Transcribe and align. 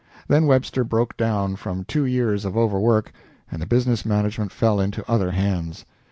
Then 0.27 0.47
Webster 0.47 0.83
broke 0.83 1.15
down 1.15 1.55
from 1.57 1.83
two 1.85 2.05
years 2.05 2.43
of 2.43 2.57
overwork, 2.57 3.11
and 3.51 3.61
the 3.61 3.67
business 3.67 4.03
management 4.03 4.51
fell 4.51 4.79
into 4.79 5.07
other 5.07 5.29
hands. 5.29 5.85